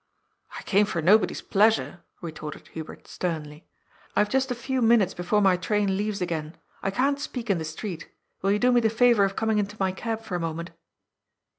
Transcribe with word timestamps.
"I 0.59 0.63
came 0.63 0.87
for 0.87 0.99
nobody's 0.99 1.43
pleasure," 1.43 1.99
retorted 2.21 2.69
Hubert 2.69 3.07
sternly. 3.07 3.67
^' 4.09 4.11
I 4.15 4.21
have 4.21 4.29
just 4.31 4.49
a 4.49 4.55
few 4.55 4.81
minutes 4.81 5.13
before 5.13 5.43
my 5.43 5.55
train 5.55 5.95
leaves 5.95 6.23
again. 6.23 6.57
I 6.81 6.89
can't 6.89 7.19
speak 7.19 7.51
in 7.51 7.59
the 7.59 7.65
street 7.65 8.09
Will 8.41 8.51
you 8.51 8.57
do 8.57 8.71
me 8.71 8.81
the 8.81 8.89
favour 8.89 9.25
of 9.25 9.35
coming 9.35 9.59
into 9.59 9.77
my 9.79 9.91
cab 9.91 10.23
for 10.23 10.33
a 10.33 10.39
moment?" 10.39 10.71